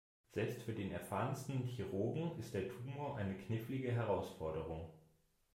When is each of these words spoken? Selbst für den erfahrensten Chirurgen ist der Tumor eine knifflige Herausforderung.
Selbst 0.33 0.63
für 0.63 0.73
den 0.73 0.91
erfahrensten 0.91 1.63
Chirurgen 1.63 2.31
ist 2.39 2.55
der 2.55 2.67
Tumor 2.67 3.17
eine 3.17 3.37
knifflige 3.37 3.91
Herausforderung. 3.91 4.89